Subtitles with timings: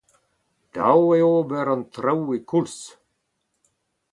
[0.73, 2.77] Dav eo ober an traoù e koulz.